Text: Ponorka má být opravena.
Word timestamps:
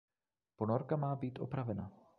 Ponorka 0.55 0.95
má 0.95 1.15
být 1.15 1.39
opravena. 1.39 1.91